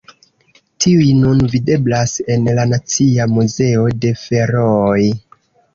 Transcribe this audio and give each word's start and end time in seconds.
Tiuj 0.85 1.09
nun 1.17 1.43
videblas 1.51 2.15
en 2.37 2.49
la 2.61 2.67
Nacia 2.73 3.31
Muzeo 3.37 3.89
de 4.01 4.17
Ferooj. 4.27 5.01